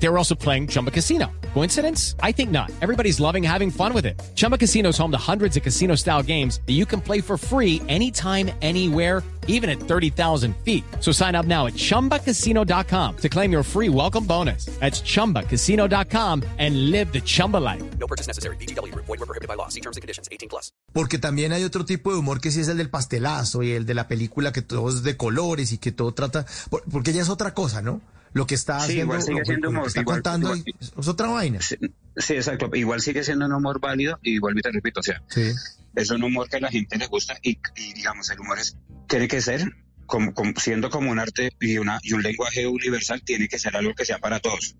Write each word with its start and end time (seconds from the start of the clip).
They 0.00 0.08
were 0.08 0.16
also 0.16 0.34
playing 0.34 0.68
Chumba 0.68 0.90
Casino. 0.90 1.30
Coincidence? 1.54 2.14
I 2.22 2.32
think 2.32 2.50
not. 2.50 2.70
Everybody's 2.80 3.18
loving 3.18 3.42
having 3.42 3.70
fun 3.70 3.92
with 3.92 4.06
it. 4.06 4.20
Chumba 4.36 4.56
Casino 4.56 4.90
is 4.90 4.98
home 4.98 5.10
to 5.10 5.18
hundreds 5.18 5.56
of 5.56 5.62
casino 5.62 5.96
style 5.96 6.22
games 6.22 6.60
that 6.66 6.74
you 6.74 6.86
can 6.86 7.00
play 7.00 7.20
for 7.20 7.36
free 7.36 7.82
anytime, 7.88 8.50
anywhere, 8.62 9.22
even 9.48 9.68
at 9.68 9.80
30,000 9.80 10.54
feet. 10.64 10.84
So 11.00 11.10
sign 11.10 11.34
up 11.34 11.46
now 11.46 11.66
at 11.66 11.74
chumbacasino.com 11.74 13.16
to 13.16 13.28
claim 13.28 13.50
your 13.50 13.64
free 13.64 13.88
welcome 13.88 14.24
bonus. 14.24 14.66
That's 14.78 15.00
chumbacasino.com 15.00 16.44
and 16.58 16.90
live 16.90 17.12
the 17.12 17.20
Chumba 17.20 17.56
life. 17.56 17.82
No 17.98 18.06
purchase 18.06 18.28
necessary. 18.28 18.56
BGW. 18.56 18.94
Void 18.94 19.08
were 19.08 19.26
prohibited 19.26 19.48
by 19.48 19.54
law. 19.54 19.68
See 19.68 19.80
terms 19.80 19.96
and 19.96 20.02
conditions. 20.02 20.28
18 20.30 20.48
plus. 20.48 20.70
Porque 20.92 21.18
también 21.18 21.52
hay 21.52 21.64
otro 21.64 21.84
tipo 21.84 22.12
de 22.12 22.18
humor 22.18 22.40
que 22.40 22.50
sí 22.50 22.60
es 22.60 22.68
el 22.68 22.76
del 22.76 22.90
pastelazo 22.90 23.62
y 23.62 23.72
el 23.72 23.84
de 23.84 23.94
la 23.94 24.06
película 24.06 24.52
que 24.52 24.62
todo 24.62 24.88
es 24.88 25.02
de 25.02 25.16
colores 25.16 25.72
y 25.72 25.78
que 25.78 25.92
todo 25.92 26.12
trata, 26.12 26.46
porque 26.90 27.12
ya 27.12 27.22
es 27.22 27.28
otra 27.28 27.52
cosa, 27.52 27.82
¿no? 27.82 28.00
Lo 28.38 28.46
que 28.46 28.54
está 28.54 28.78
Sí, 28.78 28.84
haciendo, 28.92 29.02
igual 29.14 29.22
sigue 29.22 29.38
lo, 29.40 29.44
siendo 29.44 29.66
lo 29.66 29.70
que 29.72 29.76
humor, 29.76 29.86
está 29.88 30.00
igual- 30.00 30.16
contando 30.16 30.56
igual- 30.56 30.74
es 31.00 31.08
otra 31.08 31.26
vaina. 31.26 31.60
Sí, 31.60 31.76
sí, 32.16 32.34
exacto. 32.34 32.70
Igual 32.72 33.00
sigue 33.00 33.24
siendo 33.24 33.46
un 33.46 33.52
humor 33.52 33.80
válido 33.80 34.18
y 34.22 34.38
vuelvo 34.38 34.60
y 34.60 34.62
te 34.62 34.70
repito, 34.70 35.00
o 35.00 35.02
sea, 35.02 35.20
Sí. 35.28 35.50
es 35.96 36.10
un 36.10 36.22
humor 36.22 36.48
que 36.48 36.56
a 36.56 36.60
la 36.60 36.70
gente 36.70 36.96
le 36.96 37.06
gusta 37.08 37.36
y, 37.42 37.58
y, 37.76 37.92
digamos, 37.94 38.30
el 38.30 38.38
humor 38.40 38.58
es, 38.60 38.76
tiene 39.08 39.26
que 39.26 39.40
ser, 39.42 39.64
como, 40.06 40.32
como- 40.34 40.52
siendo 40.58 40.88
como 40.88 41.10
un 41.10 41.18
arte 41.18 41.50
y, 41.60 41.78
una, 41.78 41.98
y 42.02 42.12
un 42.12 42.22
lenguaje 42.22 42.66
universal, 42.66 43.22
tiene 43.24 43.48
que 43.48 43.58
ser 43.58 43.76
algo 43.76 43.92
que 43.94 44.04
sea 44.04 44.18
para 44.20 44.38
todos. 44.40 44.76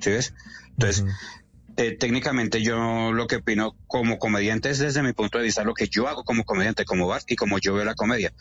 ¿Sí 0.00 0.10
ves? 0.10 0.34
Entonces, 0.70 1.02
Ujú. 1.02 1.12
eh, 1.76 1.96
técnicamente 1.98 2.62
yo 2.62 3.12
lo 3.12 3.26
que 3.28 3.36
opino 3.36 3.76
como 3.86 4.18
comediante 4.18 4.70
es 4.70 4.78
desde 4.80 5.02
mi 5.04 5.12
punto 5.12 5.38
de 5.38 5.44
vista 5.44 5.62
lo 5.62 5.74
que 5.74 5.86
yo 5.88 6.08
hago 6.08 6.24
como 6.24 6.44
comediante, 6.44 6.84
como 6.84 7.06
bar 7.06 7.22
y 7.28 7.36
como 7.36 7.58
yo 7.60 7.74
veo 7.74 7.84
la 7.84 7.94
comedia. 7.94 8.32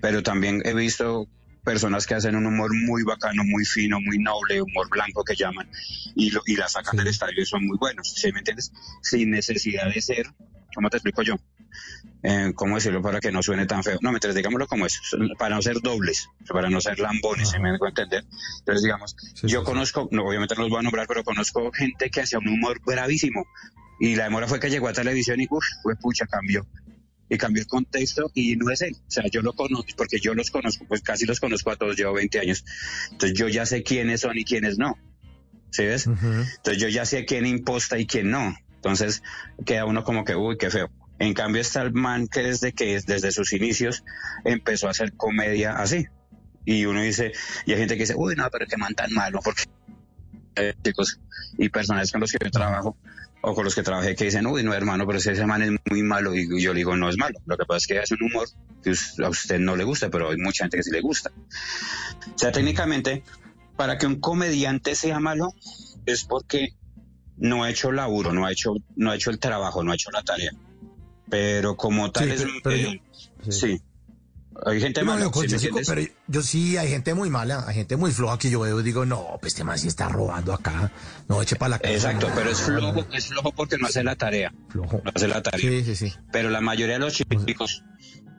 Pero 0.00 0.22
también 0.24 0.62
he 0.64 0.74
visto 0.74 1.28
personas 1.64 2.06
que 2.06 2.14
hacen 2.14 2.36
un 2.36 2.46
humor 2.46 2.70
muy 2.74 3.02
bacano, 3.02 3.42
muy 3.44 3.64
fino, 3.64 4.00
muy 4.00 4.18
noble, 4.18 4.60
humor 4.62 4.88
blanco 4.90 5.24
que 5.24 5.34
llaman, 5.34 5.68
y, 6.14 6.30
lo, 6.30 6.42
y 6.46 6.56
la 6.56 6.68
sacan 6.68 6.92
Sí. 6.92 6.96
del 6.98 7.06
estadio 7.08 7.42
y 7.42 7.46
son 7.46 7.66
muy 7.66 7.78
buenos, 7.78 8.12
¿sí 8.14 8.30
me 8.32 8.38
entiendes? 8.40 8.72
Sin 9.02 9.30
necesidad 9.30 9.92
de 9.92 10.00
ser, 10.00 10.26
¿cómo 10.74 10.90
te 10.90 10.98
explico 10.98 11.22
yo? 11.22 11.36
Eh, 12.22 12.52
¿Cómo 12.54 12.76
decirlo 12.76 13.02
para 13.02 13.20
que 13.20 13.30
no 13.32 13.42
suene 13.42 13.66
tan 13.66 13.82
feo? 13.82 13.98
No, 14.00 14.10
mientras 14.10 14.34
digámoslo 14.34 14.66
como 14.66 14.86
es, 14.86 14.98
para 15.38 15.56
no 15.56 15.62
ser 15.62 15.80
dobles, 15.82 16.28
para 16.48 16.70
no 16.70 16.80
ser 16.80 16.98
lambones, 16.98 17.50
¿sí 17.50 17.58
me 17.58 17.72
dejo 17.72 17.86
entender? 17.86 18.24
Entonces, 18.60 18.82
digamos, 18.82 19.16
Sí, 19.34 19.48
yo 19.48 19.64
conozco, 19.64 20.08
no, 20.10 20.24
obviamente 20.24 20.54
no 20.54 20.62
los 20.62 20.70
voy 20.70 20.80
a 20.80 20.82
nombrar, 20.82 21.06
pero 21.06 21.22
conozco 21.24 21.70
gente 21.72 22.10
que 22.10 22.20
hacía 22.22 22.38
un 22.38 22.48
humor 22.48 22.80
bravísimo, 22.84 23.44
y 24.00 24.16
la 24.16 24.24
demora 24.24 24.48
fue 24.48 24.58
que 24.60 24.70
llegó 24.70 24.88
a 24.88 24.92
televisión 24.92 25.40
y, 25.40 25.46
uff, 25.50 25.64
fue 25.82 25.96
pucha, 25.96 26.26
cambió 26.26 26.66
y 27.28 27.38
cambió 27.38 27.62
el 27.62 27.68
contexto 27.68 28.30
y 28.34 28.56
no 28.56 28.70
es 28.70 28.82
él. 28.82 28.96
O 29.06 29.10
sea, 29.10 29.24
yo 29.30 29.42
lo 29.42 29.52
conozco, 29.54 29.86
porque 29.96 30.18
yo 30.20 30.34
los 30.34 30.50
conozco, 30.50 30.84
pues 30.86 31.02
casi 31.02 31.26
los 31.26 31.40
conozco 31.40 31.70
a 31.70 31.76
todos, 31.76 31.96
llevo 31.96 32.14
20 32.14 32.40
años. 32.40 32.64
Entonces 33.12 33.38
yo 33.38 33.48
ya 33.48 33.66
sé 33.66 33.82
quiénes 33.82 34.20
son 34.20 34.36
y 34.36 34.44
quiénes 34.44 34.78
no. 34.78 34.98
¿Sí 35.70 35.84
ves? 35.84 36.06
Ujú. 36.06 36.26
Entonces 36.26 36.78
yo 36.78 36.88
ya 36.88 37.04
sé 37.04 37.24
quién 37.24 37.46
imposta 37.46 37.98
y 37.98 38.06
quién 38.06 38.30
no. 38.30 38.54
Entonces 38.76 39.22
queda 39.64 39.86
uno 39.86 40.04
como 40.04 40.24
que, 40.24 40.36
uy, 40.36 40.56
qué 40.58 40.70
feo. 40.70 40.90
En 41.18 41.32
cambio 41.32 41.62
está 41.62 41.82
el 41.82 41.92
man 41.92 42.28
que 42.28 42.40
desde 42.40 42.72
que 42.72 43.00
desde 43.00 43.32
sus 43.32 43.52
inicios 43.52 44.04
empezó 44.44 44.88
a 44.88 44.90
hacer 44.90 45.14
comedia 45.14 45.76
así. 45.76 46.06
Y 46.64 46.86
uno 46.86 47.02
dice, 47.02 47.32
y 47.66 47.72
hay 47.72 47.78
gente 47.78 47.94
que 47.94 48.02
dice, 48.02 48.14
uy, 48.16 48.34
no, 48.36 48.48
pero 48.50 48.66
qué 48.66 48.76
man 48.76 48.94
tan 48.94 49.12
malo, 49.12 49.40
porque 49.44 49.64
eh, 50.56 50.74
chicos 50.82 51.20
y 51.58 51.68
personas 51.68 52.10
con 52.12 52.20
los 52.20 52.32
que 52.32 52.38
yo 52.44 52.50
trabajo 52.50 52.96
o 53.42 53.54
con 53.54 53.64
los 53.64 53.74
que 53.74 53.82
trabajé 53.82 54.14
que 54.16 54.24
dicen, 54.24 54.46
uy, 54.46 54.62
no, 54.62 54.72
hermano, 54.72 55.06
pero 55.06 55.18
ese 55.18 55.44
man 55.46 55.62
es 55.62 55.70
muy 55.90 56.02
malo. 56.02 56.34
Y 56.34 56.62
yo 56.62 56.72
le 56.72 56.78
digo, 56.78 56.96
no 56.96 57.08
es 57.10 57.18
malo. 57.18 57.38
Lo 57.46 57.56
que 57.58 57.64
pasa 57.66 57.78
es 57.78 57.86
que 57.86 57.98
es 57.98 58.10
un 58.12 58.22
humor 58.22 58.48
que 58.82 58.94
a 59.22 59.28
usted 59.28 59.58
no 59.58 59.76
le 59.76 59.84
gusta, 59.84 60.08
pero 60.08 60.30
hay 60.30 60.38
mucha 60.38 60.64
gente 60.64 60.78
que 60.78 60.82
sí 60.82 60.90
le 60.90 61.00
gusta. 61.02 61.30
O 62.34 62.38
sea, 62.38 62.52
técnicamente, 62.52 63.22
para 63.76 63.98
que 63.98 64.06
un 64.06 64.18
comediante 64.18 64.94
sea 64.94 65.20
malo, 65.20 65.52
es 66.06 66.24
porque 66.24 66.68
no 67.36 67.64
ha 67.64 67.70
hecho 67.70 67.92
laburo, 67.92 68.32
no 68.32 68.46
ha 68.46 68.52
hecho, 68.52 68.74
no 68.96 69.10
ha 69.10 69.16
hecho 69.16 69.30
el 69.30 69.38
trabajo, 69.38 69.84
no 69.84 69.92
ha 69.92 69.94
hecho 69.94 70.10
la 70.10 70.22
tarea. 70.22 70.52
Pero 71.28 71.76
como 71.76 72.10
tal 72.12 72.24
Sí, 72.26 72.30
es... 72.32 72.40
pero- 72.42 72.52
pero 72.62 72.76
eh, 72.88 73.02
sí. 73.50 73.80
Hay 74.66 74.80
gente 74.80 75.00
Yo, 75.00 75.06
mala, 75.06 75.30
pero 75.86 76.02
yo 76.28 76.42
sí, 76.42 76.76
hay 76.76 76.88
gente 76.88 77.12
muy 77.12 77.28
mala, 77.28 77.64
hay 77.66 77.74
gente 77.74 77.96
muy 77.96 78.12
floja 78.12 78.38
que 78.38 78.50
yo 78.50 78.60
veo 78.60 78.80
y 78.80 78.82
digo, 78.82 79.04
no, 79.04 79.36
pues 79.40 79.52
este 79.52 79.64
man 79.64 79.78
sí 79.78 79.88
está 79.88 80.08
robando 80.08 80.52
acá, 80.52 80.90
no 81.28 81.42
eche 81.42 81.56
para 81.56 81.70
la 81.70 81.78
casa. 81.78 81.92
Exacto, 81.92 82.30
pero 82.34 82.50
es 82.50 82.60
flojo, 82.60 83.06
es 83.12 83.26
flojo 83.26 83.52
porque 83.52 83.78
no 83.78 83.86
hace 83.86 84.04
la 84.04 84.14
tarea. 84.16 84.52
flojo. 84.68 85.02
No 85.04 85.10
hace 85.14 85.28
la 85.28 85.42
tarea. 85.42 85.60
Sí, 85.60 85.84
sí, 85.84 85.96
sí. 85.96 86.14
Pero 86.30 86.50
la 86.50 86.60
mayoría 86.60 86.94
de 86.94 87.00
los 87.00 87.14
chicos 87.14 87.82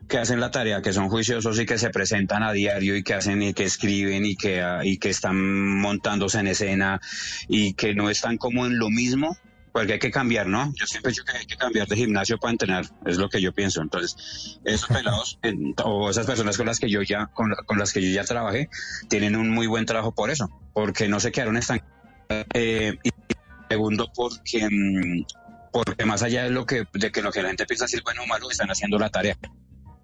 que 0.07 0.17
hacen 0.17 0.39
la 0.39 0.51
tarea, 0.51 0.81
que 0.81 0.93
son 0.93 1.09
juiciosos 1.09 1.59
y 1.59 1.65
que 1.65 1.77
se 1.77 1.89
presentan 1.89 2.43
a 2.43 2.51
diario 2.51 2.95
y 2.95 3.03
que 3.03 3.13
hacen 3.13 3.41
y 3.41 3.53
que 3.53 3.63
escriben 3.63 4.25
y 4.25 4.35
que, 4.35 4.63
y 4.83 4.97
que 4.97 5.09
están 5.09 5.37
montándose 5.79 6.39
en 6.39 6.47
escena 6.47 7.01
y 7.47 7.73
que 7.73 7.95
no 7.95 8.09
están 8.09 8.37
como 8.37 8.65
en 8.65 8.77
lo 8.77 8.89
mismo, 8.89 9.37
porque 9.75 9.91
hay 9.91 9.99
que 9.99 10.09
cambiar, 10.09 10.47
¿no? 10.47 10.71
Yo 10.75 10.87
siempre 10.87 11.09
he 11.09 11.11
dicho 11.11 11.25
que 11.25 11.35
hay 11.37 11.45
que 11.45 11.57
cambiar 11.57 11.85
de 11.85 11.97
gimnasio 11.97 12.37
para 12.37 12.53
entrenar, 12.53 12.85
es 13.05 13.17
lo 13.17 13.27
que 13.27 13.41
yo 13.41 13.51
pienso. 13.51 13.81
Entonces, 13.81 14.57
esos 14.63 14.87
pelados 14.87 15.37
en- 15.43 15.75
o 15.83 16.09
esas 16.09 16.25
personas 16.25 16.55
con 16.55 16.65
las 16.65 16.79
que 16.79 16.89
yo 16.89 17.01
ya, 17.01 17.25
con, 17.33 17.53
con 17.65 17.77
las 17.77 17.91
que 17.91 18.01
yo 18.01 18.07
ya 18.09 18.23
trabajé, 18.23 18.69
tienen 19.09 19.35
un 19.35 19.49
muy 19.49 19.67
buen 19.67 19.85
trabajo 19.85 20.13
por 20.15 20.29
eso, 20.31 20.49
porque 20.73 21.09
no 21.09 21.19
se 21.19 21.33
quedaron 21.33 21.57
estancados. 21.57 21.93
Eh, 22.53 22.97
y 23.03 23.09
segundo, 23.67 24.09
porque, 24.15 24.65
mm, 24.71 25.25
porque 25.73 26.05
más 26.05 26.23
allá 26.23 26.43
de 26.45 26.51
lo 26.51 26.65
que, 26.65 26.85
de 26.93 27.11
que 27.11 27.21
lo 27.21 27.33
que 27.33 27.41
la 27.41 27.49
gente 27.49 27.65
piensa 27.65 27.85
si 27.85 27.97
es 27.97 28.03
bueno 28.03 28.23
o 28.23 28.27
malo, 28.27 28.49
están 28.49 28.71
haciendo 28.71 28.97
la 28.97 29.09
tarea, 29.09 29.35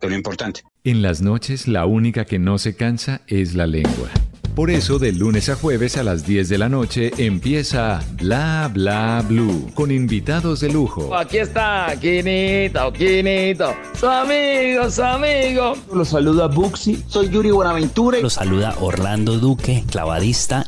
que 0.02 0.06
es 0.06 0.10
lo 0.10 0.18
importante. 0.18 0.64
En 0.84 1.02
las 1.02 1.22
noches 1.22 1.70
la 1.70 1.86
única 1.86 2.26
que 2.26 2.40
no 2.40 2.58
se 2.58 2.76
cansa 2.76 3.22
es 3.28 3.56
la 3.56 3.68
lengua. 3.68 4.10
Por 4.56 4.70
eso 4.70 5.00
de 5.00 5.14
lunes 5.14 5.48
a 5.48 5.56
jueves 5.56 5.96
a 5.96 6.04
las 6.04 6.26
10 6.26 6.50
de 6.50 6.58
la 6.58 6.68
noche 6.68 7.12
empieza 7.18 8.02
Bla 8.14 8.70
Bla 8.72 9.24
Blue 9.28 9.72
con 9.74 9.92
invitados 9.92 10.60
de 10.60 10.70
lujo. 10.70 11.16
Aquí 11.16 11.38
está, 11.38 11.88
Quinito, 12.00 12.92
Quinito, 12.92 13.74
su 13.98 14.08
amigo, 14.08 14.92
su 14.92 15.04
amigo. 15.04 15.74
Los 15.94 16.10
saluda 16.10 16.48
Buxi, 16.48 17.02
soy 17.08 17.30
Yuri 17.30 17.52
Buenaventura. 17.52 18.20
Los 18.20 18.34
saluda 18.34 18.76
Orlando 18.82 19.38
Duque, 19.38 19.86
clavadista. 19.90 20.68